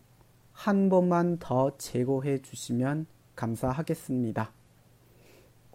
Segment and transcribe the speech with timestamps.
[0.52, 4.52] 한 번만 더 제고해 주시면 감사하겠습니다.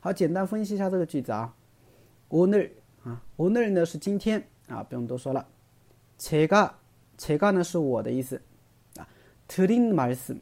[0.00, 1.54] 好，简单分析一下这个句子啊。
[2.30, 2.72] 오늘
[3.04, 5.46] 啊，오늘呢是今天啊，不用多说了。
[6.18, 8.40] 제가제가呢是我的意思
[8.96, 9.06] 啊。
[9.46, 10.38] 드린말 씀，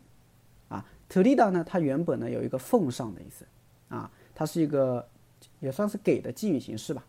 [1.03, 3.45] 啊，드리다呢，它原本呢有一个奉上的意思
[3.89, 5.09] 啊，它是一个
[5.61, 7.05] 也算是给的敬语形式吧。